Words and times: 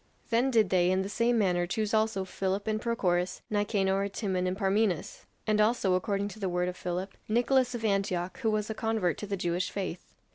Then 0.31 0.49
did 0.49 0.71
they 0.71 0.89
in 0.89 1.03
the 1.03 1.09
same 1.09 1.37
manner 1.37 1.67
choose 1.67 1.93
also 1.93 2.25
Philip 2.25 2.65
and 2.65 2.81
Prochorus, 2.81 3.41
Nicanor, 3.51 4.09
Timon, 4.09 4.47
and 4.47 4.57
Parmenas; 4.57 5.27
and 5.45 5.61
also, 5.61 5.93
according 5.93 6.27
to 6.29 6.39
the 6.39 6.49
word 6.49 6.67
of 6.69 6.75
Philip, 6.75 7.13
Nicolas 7.27 7.75
of 7.75 7.85
Antioch, 7.85 8.39
who 8.39 8.49
was 8.49 8.67
a 8.71 8.73
convert 8.73 9.19
to 9.19 9.27
the 9.27 9.37
Jewish 9.37 9.69
faith. 9.69 10.03